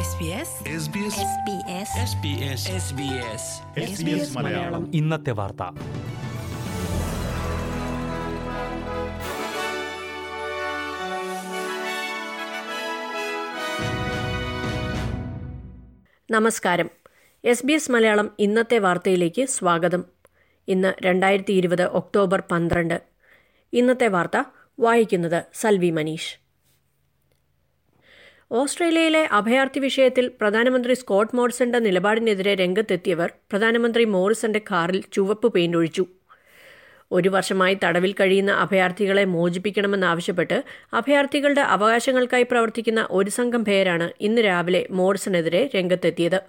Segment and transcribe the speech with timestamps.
[0.00, 0.06] SBS
[4.32, 4.90] Malayalam.
[4.94, 5.62] ഇന്നത്തെ വാർത്ത.
[16.30, 16.90] നമസ്കാരം.
[17.44, 20.04] എസ് ബി എസ് മലയാളം ഇന്നത്തെ വാർത്തയിലേക്ക് സ്വാഗതം.
[20.68, 23.02] ഇന്ന് രണ്ടായിരത്തി ഇരുപത് ഒക്ടോബർ പന്ത്രണ്ട്.
[23.72, 24.42] ഇന്നത്തെ വാർത്ത
[24.80, 26.39] വായിക്കുന്നത് സൽവി മനീഷ്.
[28.50, 36.04] ഓസ്ട്രേലിയയിലെ അഭയാർത്ഥി വിഷയത്തിൽ പ്രധാനമന്ത്രി സ്കോട്ട് മോറിസന്റെ നിലപാടിനെതിരെ രംഗത്തെത്തിയവർ പ്രധാനമന്ത്രി മോറിസന്റെ കാറിൽ ചുവപ്പ് പെയിന്റ് ഒഴിച്ചു.
[37.12, 40.58] ഒരു വർഷമായി തടവിൽ കഴിയുന്ന അഭയാർത്ഥികളെ മോചിപ്പിക്കണമെന്നാവശ്യപ്പെട്ട്
[41.00, 46.40] അഭയാർത്ഥികളുടെ അവകാശങ്ങൾക്കായി പ്രവർത്തിക്കുന്ന ഒരു സംഘം പേരാണ് ഇന്ന് രാവിലെ മോറിസണെതിരെ രംഗത്തെത്തിയത്.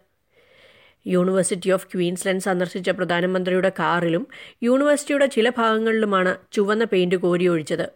[1.06, 4.26] യൂണിവേഴ്സിറ്റി ഓഫ് ക്വീൻസ്ലൻഡ് സന്ദർശിച്ച പ്രധാനമന്ത്രിയുടെ കാറിലും
[4.64, 7.88] യൂണിവേഴ്സിറ്റിയുടെ ചില ഭാഗങ്ങളിലുമാണ് ചുവന്ന പെയിന്റ് കോരിയൊഴിച്ചത്.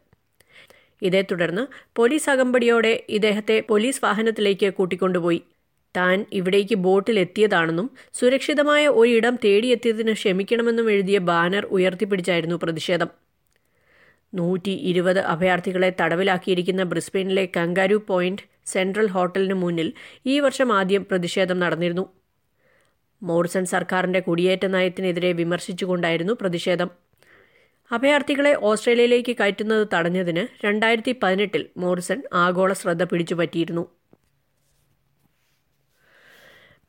[1.02, 5.42] ഇതേ തുടർന്ന് പോലീസ് അകമ്പടിയോടെ ഇദ്ദേഹത്തെ പോലീസ് വാഹനത്തിലേക്ക് കൂട്ടിക്കൊണ്ടുപോയി.
[5.98, 13.08] താൻ ഇവിടേക്ക് ബോട്ടിൽ എത്തിയതാണെന്നും സുരക്ഷിതമായ ഒരിടം തേടിയെത്തിയതിന് ക്ഷമിക്കണമെന്നും എഴുതിയ ബാനർ ഉയർത്തിപ്പിടിച്ചായിരുന്നു പ്രതിഷേധം.
[14.36, 19.94] നൂറ്റി ഇരുപത് അഭയാർത്ഥികളെ തടവിലാക്കിയിരിക്കുന്ന ബ്രിസ്ബെയിനിലെ കങ്കാരു പോയിന്റ് സെൻട്രൽ ഹോട്ടലിന് മുന്നിൽ
[20.26, 22.06] ഈ വർഷം ആദ്യം പ്രതിഷേധം നടന്നിരുന്നു.
[23.24, 27.05] മോറിസൺ സർക്കാരിന്റെ കുടിയേറ്റ നയത്തിനെതിരെ വിമർശിച്ചുകൊണ്ടായിരുന്നു പ്രതിഷേധം.
[27.92, 33.84] അഭയാർത്ഥികളെ ഓസ്ട്രേലിയയിലേക്ക് കയറ്റുന്നത് തടഞ്ഞതിന് രണ്ടായിരത്തി പതിനെട്ടിൽ മോറിസൺ ആഗോള ശ്രദ്ധ പിടിച്ചുപറ്റിയിരുന്നു.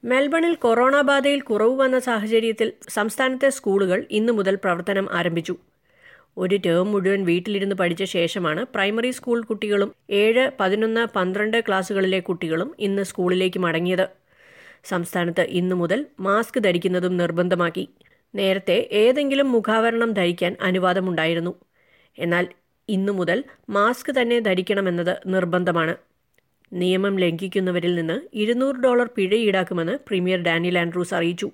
[0.05, 5.57] മെൽബണിൽ കൊറോണ ബാധയിൽ കുറവ് വന്ന സാഹചര്യത്തിൽ സംസ്ഥാനത്തെ സ്കൂളുകൾ ഇന്നു മുതൽ പ്രവർത്തനം ആരംഭിച്ചു.
[6.39, 13.03] ഒരു ടേം മുഴുവൻ വീട്ടിലിരുന്ന് പഠിച്ച ശേഷമാണ് പ്രൈമറി സ്കൂൾ കുട്ടികളും ഏഴ് പതിനൊന്ന് പന്ത്രണ്ട് ക്ലാസ്സുകളിലെ കുട്ടികളും ഇന്ന്
[13.03, 14.07] സ്കൂളിലേക്ക് മടങ്ങിയത്.
[14.85, 17.89] സംസ്ഥാനത്ത് ഇന്നു മുതൽ മാസ്ക് ധരിക്കുന്നതും നിർബന്ധമാക്കി.
[18.35, 21.55] നേരത്തെ ഏതെങ്കിലും മുഖാവരണം ധരിക്കാൻ അനുവാദമുണ്ടായിരുന്നു.
[22.19, 22.49] എന്നാൽ
[22.89, 25.97] ഇന്നു മുതൽ മാസ്ക് തന്നെ ധരിക്കണമെന്നത് നിർബന്ധമാണ്.
[26.73, 31.51] നിയമം ലംഘിക്കുന്നവരിൽ നിന്ന് ഇരുന്നൂറ് ഡോളർ പിഴ ഈടാക്കുമെന്ന് പ്രീമിയർ ഡാനിയൽ ആൻഡ്രൂസ് അറിയിച്ചു.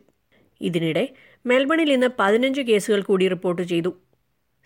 [0.61, 1.09] ഇതിനിടെ
[1.47, 3.97] മെൽബണിൽ ഇന്ന് പതിനഞ്ച് കേസുകൾ കൂടി റിപ്പോർട്ട് ചെയ്തു.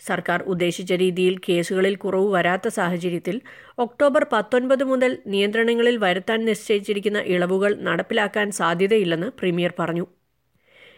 [0.07, 3.41] സർക്കാർ ഉദ്ദേശിച്ച രീതിയിൽ കേസുകളിൽ കുറവ് വരാത്ത സാഹചര്യത്തിൽ
[3.79, 10.16] ഒക്ടോബർ പത്തൊൻപത് മുതൽ നിയന്ത്രണങ്ങളിൽ വരുത്താൻ നിശ്ചയിച്ചിരിക്കുന്ന ഇളവുകൾ നടപ്പിലാക്കാൻ സാധ്യതയില്ലെന്ന് പ്രീമിയർ പറഞ്ഞു.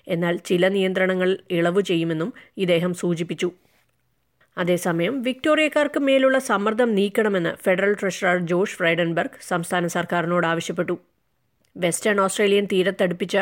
[0.08, 3.52] എന്നാൽ ചില നിയന്ത്രണങ്ങൾ ഇളവ് ചെയ്യുമെന്നും ഇദ്ദേഹം സൂചിപ്പിച്ചു.
[4.58, 10.98] അതേസമയം വിക്ടോറിയക്കാർക്ക് മേലുള്ള സമ്മർദ്ദം നീക്കണമെന്ന് ഫെഡറൽ ട്രഷറർ ജോഷ് ഫ്രൈഡൻബർഗ് സംസ്ഥാന സർക്കാരിനോട് ആവശ്യപ്പെട്ടു.
[11.76, 13.38] വെസ്റ്റേൺ ഓസ്ട്രേലിയൻ തീരത്തടുപ്പിച്ച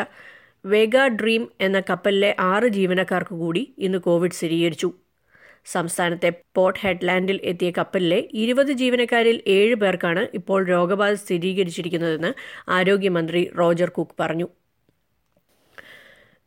[0.65, 4.93] വേഗ ഡ്രീം എന്ന കപ്പലിലെ ആറ് ജീവനക്കാർക്ക് കൂടി ഇന്ന് കോവിഡ് സ്ഥിരീകരിച്ചു.
[5.65, 12.33] സംസ്ഥാനത്തെ പോർട്ട് ഹെഡ്ലാൻഡിൽ എത്തിയ കപ്പലിലെ ഇരുപത് ജീവനക്കാരിൽ ഏഴ് പേർക്കാണ് ഇപ്പോൾ രോഗബാധ സ്ഥിരീകരിച്ചിരിക്കുന്നതെന്ന്
[12.69, 14.47] ആരോഗ്യമന്ത്രി റോജർ കുക്ക് പറഞ്ഞു.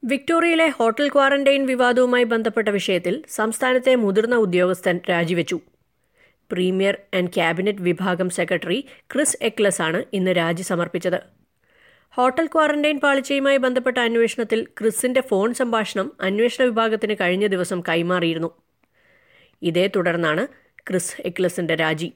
[0.02, 5.60] വിക്ടോറിയയിലെ ഹോട്ടൽ ക്വാറന്റൈൻ വിവാദവുമായി ബന്ധപ്പെട്ട വിഷയത്തിൽ സംസ്ഥാനത്തെ മുതിർന്ന ഉദ്യോഗസ്ഥൻ രാജിവെച്ചു.
[6.52, 8.84] പ്രീമിയർ ആൻഡ് ക്യാബിനറ്റ് വിഭാഗം സെക്രട്ടറി
[9.14, 11.20] ക്രിസ് എക്ലസ് ആണ് ഇന്ന് രാജി സമർപ്പിച്ചത്.
[12.10, 18.50] ഹോട്ടൽ ക്വാറന്റൈൻ പാളിച്ചയുമായി ബന്ധപ്പെട്ട അന്വേഷണത്തിൽ ക്രിസിന്റെ ഫോൺ സംഭാഷണം അന്വേഷണ വിഭാഗത്തിന് കഴിഞ്ഞ ദിവസം കൈമാറിയിരുന്നു.
[19.62, 20.46] ഇതേ തുടർന്നാണ്
[20.88, 22.12] ക്രിസ് എക്ലസിന്റെ രാജി.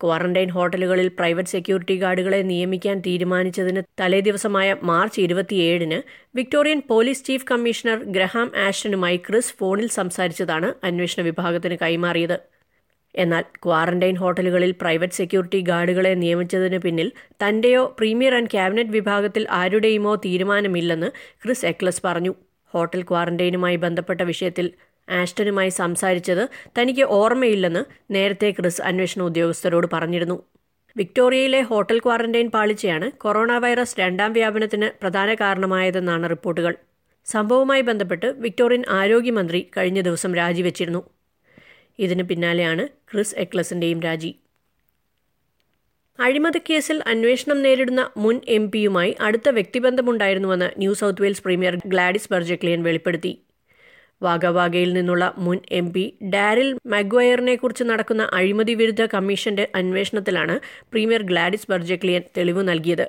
[0.00, 5.98] ക്വാറന്റൈൻ ഹോട്ടലുകളിൽ പ്രൈവറ്റ് സെക്യൂരിറ്റി ഗാർഡുകളെ നിയമിക്കാൻ തീരുമാനിച്ചതിന് തലേദിവസമായ മാർച്ച് ഇരുപത്തിയേഴിന്
[6.36, 12.36] Victorian police chief commissioner Graham ആഷ്ടനുമായി Chris ഫോണിൽ സംസാരിച്ചതാണ് അന്വേഷണ വിഭാഗത്തിന് കൈമാറിയത്.
[13.14, 17.12] എന്നാൽ ക്വാറന്റൈൻ ഹോട്ടലുകളിൽ പ്രൈവറ്റ് സെക്യൂരിറ്റി ഗാർഡുകളെ നിയമിച്ചതിന് പിന്നിൽ
[17.42, 21.10] തന്റെയോ പ്രീമിയർ ആൻഡ് ക്യാബിനറ്റ് വിഭാഗത്തിൽ ആരുടെയുമോ തീരുമാനമില്ലെന്ന്
[21.42, 22.32] ക്രിസ് എക്ലസ് പറഞ്ഞു.
[22.74, 24.66] ഹോട്ടൽ ക്വാറന്റൈനുമായി ബന്ധപ്പെട്ട വിഷയത്തിൽ
[25.08, 26.48] ആഷ്ടനുമായി സംസാരിച്ചത്
[26.78, 30.44] തനിക്ക് ഓർമ്മയില്ലെന്ന് നേരത്തെ ക്രിസ് അന്വേഷണ ഉദ്യോഗസ്ഥരോട് പറഞ്ഞിരുന്നു.
[30.96, 36.74] വിക്ടോറിയയിലെ ഹോട്ടൽ ക്വാറന്റൈൻ പാളിച്ചയാണ് കൊറോണ വൈറസ് രണ്ടാം വ്യാപനത്തിന് പ്രധാന കാരണമായതെന്നാണ് റിപ്പോർട്ടുകൾ.
[37.26, 41.10] സംഭവവുമായി ബന്ധപ്പെട്ട് വിക്ടോറിയൻ ആരോഗ്യമന്ത്രി കഴിഞ്ഞ ദിവസം രാജിവെച്ചിരുന്നു.
[41.98, 44.40] ഇതിന് പിന്നാലെയാണ് ക്രിസ് എക്ലസിന്റെയും രാജി.
[46.20, 53.44] അഴിമതിക്കേസിൽ അന്വേഷണം നേരിടുന്ന മുൻ എം പിയുമായി അടുത്ത വ്യക്തിബന്ധമുണ്ടായിരുന്നുവെന്ന് New South Wales premier Gladys Berejiklian വെളിപ്പെടുത്തി.
[54.22, 56.04] വാഗവാഗയിൽ നിന്നുള്ള മുൻ എം പി
[56.34, 60.60] ഡാരിൽ മഗ്വയറിനെ കുറിച്ച് നടക്കുന്ന അഴിമതി വിരുദ്ധ കമ്മീഷന്റെ അന്വേഷണത്തിലാണ്
[60.92, 63.06] പ്രീമിയർ ഗ്ലാഡിസ് ബർജക്ലിയൻ തെളിവ് നൽകിയത്.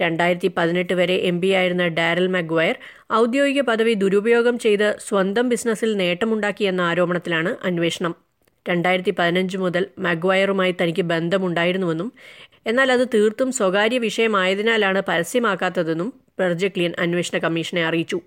[0.00, 2.76] രണ്ടായിരത്തി പതിനെട്ട് വരെ എം പി ആയിരുന്ന ഡാരൽ മഗ്വയർ
[3.12, 8.14] ഔദ്യോഗിക പദവി ദുരുപയോഗം ചെയ്ത് സ്വന്തം ബിസിനസ്സിൽ നേട്ടമുണ്ടാക്കിയെന്ന ആരോപണത്തിലാണ് അന്വേഷണം.
[8.68, 12.12] രണ്ടായിരത്തി പതിനഞ്ച് മുതൽ മഗ്വയറുമായി തനിക്ക് ബന്ധമുണ്ടായിരുന്നുവെന്നും
[12.66, 16.08] എന്നാൽ അത് തീർത്തും സ്വകാര്യ വിഷയമായതിനാലാണ് പരസ്യമാക്കാത്തതെന്നും
[16.38, 18.18] ബർജക്ലിയൻ അന്വേഷണ കമ്മീഷനെ അറിയിച്ചു.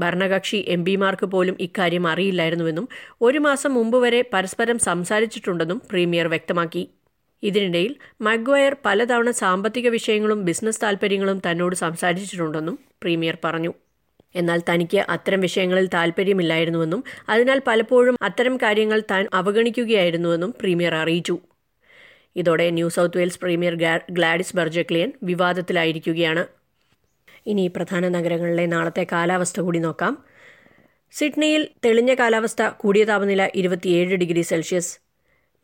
[0.00, 2.86] ഭരണകക്ഷി എം പിമാർക്ക് പോലും ഇക്കാര്യം അറിയില്ലായിരുന്നുവെന്നും
[3.22, 6.82] ഒരു മാസം മുമ്പ് വരെ പരസ്പരം സംസാരിച്ചിട്ടുണ്ടെന്നും പ്രീമിയർ വ്യക്തമാക്കി.
[7.42, 13.72] ഇതിനിടയിൽ മഗ്വയർ പലതവണ സാമ്പത്തിക വിഷയങ്ങളും ബിസിനസ് താൽപ്പര്യങ്ങളും തന്നോട് സംസാരിച്ചിട്ടുണ്ടെന്നും പ്രീമിയർ പറഞ്ഞു.
[14.34, 21.36] എന്നാൽ തനിക്ക് അത്തരം വിഷയങ്ങളിൽ താൽപ്പര്യമില്ലായിരുന്നുവെന്നും അതിനാൽ പലപ്പോഴും അത്തരം കാര്യങ്ങൾ താൻ അവഗണിക്കുകയായിരുന്നുവെന്നും പ്രീമിയർ അറിയിച്ചു.
[22.36, 23.74] ഇതോടെ New South Wales premier
[24.10, 26.44] Gladys Berejiklian വിവാദത്തിലായിരിക്കുകയാണ്.
[27.46, 30.18] ഇനി പ്രധാന നഗരങ്ങളിലെ നാളത്തെ കാലാവസ്ഥ കൂടി നോക്കാം.
[31.12, 34.98] സിഡ്നിയിൽ തെളിഞ്ഞ കാലാവസ്ഥ കൂടിയ താപനില ഇരുപത്തിയേഴ് ഡിഗ്രി സെൽഷ്യസ്.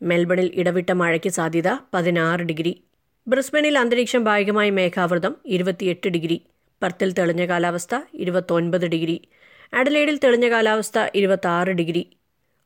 [0.01, 2.83] മെൽബണിൽ ഇടവിട്ട മഴയ്ക്ക് സാധ്യത പതിനാറ് ഡിഗ്രി.
[3.27, 6.41] ബ്രിസ്ബനിൽ അന്തരീക്ഷം ഭാഗികമായി മേഘാവൃതം ഇരുപത്തിയെട്ട് ഡിഗ്രി.
[6.83, 9.27] പർത്തിൽ തെളിഞ്ഞ കാലാവസ്ഥ ഇരുപത്തൊൻപത് ഡിഗ്രി.
[9.73, 12.17] അഡലേഡിൽ തെളിഞ്ഞ കാലാവസ്ഥ ഇരുപത്താറ് ഡിഗ്രി.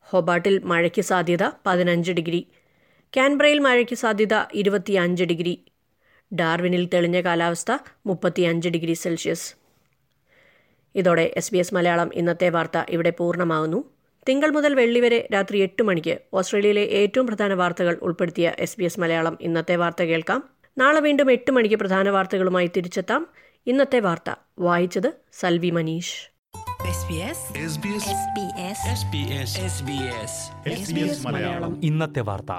[0.02, 2.48] ഹൊബാട്ടിൽ മഴയ്ക്ക് സാധ്യത പതിനഞ്ച് ഡിഗ്രി.
[3.18, 5.70] കാൻബ്രയിൽ മഴയ്ക്ക് സാധ്യത ഇരുപത്തിയഞ്ച് ഡിഗ്രി.
[6.33, 9.56] ഡാർവിനിൽ തെളിഞ്ഞ കാലാവസ്ഥ മുപ്പത്തിയഞ്ച് ഡിഗ്രി സെൽഷ്യസ്.
[10.95, 13.83] ഇതോടെ എസ് ബി എസ് മലയാളം ഇന്നത്തെ വാർത്ത ഇവിടെ പൂർണമാകുന്നു.
[14.30, 19.00] തിങ്കൾ മുതൽ വെള്ളി വരെ രാത്രി എട്ട് മണിക്ക് ഓസ്ട്രേലിയയിലെ ഏറ്റവും പ്രധാന വാർത്തകൾ ഉൾപ്പെടുത്തിയ എസ് ബി എസ്
[19.00, 20.50] മലയാളം ഇന്നത്തെ വാർത്ത കേൾക്കാം.
[20.78, 23.27] നാളെ വീണ്ടും എട്ട് മണിക്ക് പ്രധാന വാർത്തകളുമായി തിരിച്ചെത്താം.
[23.68, 26.31] ഇന്നത്തെ വാർത്ത വായിച്ചത് Salvi Manish.
[27.01, 28.06] SBS SBS
[29.01, 30.31] SBS SBS
[30.74, 31.81] SBS Malayalam.
[31.84, 32.51] ഇന്നത്തെ വാർത്ത.